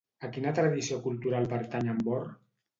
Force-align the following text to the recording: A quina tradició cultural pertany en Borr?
A 0.27 0.29
quina 0.37 0.53
tradició 0.59 0.97
cultural 1.05 1.47
pertany 1.55 1.95
en 1.97 2.05
Borr? 2.11 2.27